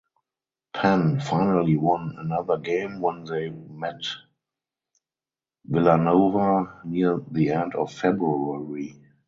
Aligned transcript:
Penn 0.73 1.19
finally 1.19 1.77
won 1.77 2.15
another 2.17 2.57
game 2.57 3.01
when 3.01 3.23
they 3.23 3.51
met 3.51 4.01
Villanova 5.67 6.81
near 6.85 7.21
the 7.29 7.51
end 7.51 7.75
of 7.75 7.93
February. 7.93 8.99